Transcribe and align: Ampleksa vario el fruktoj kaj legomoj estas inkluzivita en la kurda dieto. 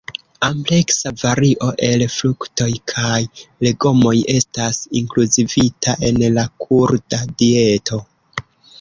Ampleksa 0.45 1.11
vario 1.23 1.67
el 1.89 2.05
fruktoj 2.13 2.71
kaj 2.93 3.21
legomoj 3.69 4.17
estas 4.39 4.83
inkluzivita 5.03 5.99
en 6.13 6.23
la 6.41 6.51
kurda 6.67 7.25
dieto. 7.45 8.07